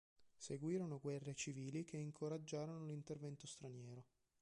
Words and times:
Seguirono 0.35 0.97
guerre 0.99 1.35
civili 1.35 1.83
che 1.85 1.95
incoraggiarono 1.95 2.87
l'intervento 2.87 3.45
straniero. 3.45 4.05